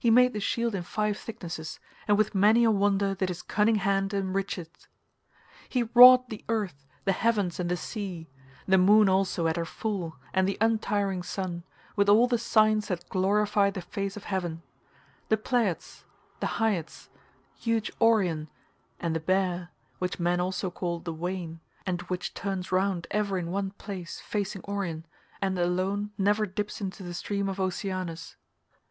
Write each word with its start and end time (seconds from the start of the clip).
He 0.00 0.10
made 0.10 0.32
the 0.32 0.40
shield 0.40 0.74
in 0.74 0.82
five 0.82 1.18
thicknesses, 1.18 1.78
and 2.06 2.16
with 2.16 2.34
many 2.34 2.64
a 2.64 2.70
wonder 2.70 3.14
did 3.14 3.28
his 3.28 3.42
cunning 3.42 3.74
hand 3.74 4.14
enrich 4.14 4.56
it. 4.56 4.88
He 5.68 5.82
wrought 5.92 6.30
the 6.30 6.42
earth, 6.48 6.86
the 7.04 7.12
heavens, 7.12 7.60
and 7.60 7.70
the 7.70 7.76
sea; 7.76 8.30
the 8.66 8.78
moon 8.78 9.10
also 9.10 9.46
at 9.46 9.56
her 9.58 9.66
full 9.66 10.16
and 10.32 10.48
the 10.48 10.56
untiring 10.62 11.22
sun, 11.22 11.64
with 11.96 12.08
all 12.08 12.26
the 12.26 12.38
signs 12.38 12.88
that 12.88 13.10
glorify 13.10 13.68
the 13.68 13.82
face 13.82 14.16
of 14.16 14.24
heaven—the 14.24 15.36
Pleiads, 15.36 16.06
the 16.40 16.46
Hyads, 16.56 17.10
huge 17.54 17.92
Orion, 18.00 18.48
and 18.98 19.14
the 19.14 19.20
Bear, 19.20 19.68
which 19.98 20.18
men 20.18 20.40
also 20.40 20.70
call 20.70 20.98
the 21.00 21.12
Wain 21.12 21.60
and 21.84 22.00
which 22.08 22.32
turns 22.32 22.72
round 22.72 23.06
ever 23.10 23.36
in 23.36 23.50
one 23.50 23.72
place, 23.72 24.18
facing 24.18 24.64
Orion, 24.66 25.04
and 25.42 25.58
alone 25.58 26.10
never 26.16 26.46
dips 26.46 26.80
into 26.80 27.02
the 27.02 27.12
stream 27.12 27.50
of 27.50 27.60
Oceanus. 27.60 28.36